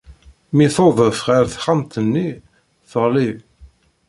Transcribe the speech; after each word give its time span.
Mi 0.55 0.65
tudef 0.75 1.19
ɣer 1.27 1.43
texxamt-nni, 1.53 2.29
teɣli. 2.89 3.29